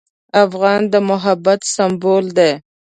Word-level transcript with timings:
افغان 0.43 0.81
د 0.91 0.93
محبت 1.09 1.59
سمبول 1.75 2.25
دی. 2.37 2.51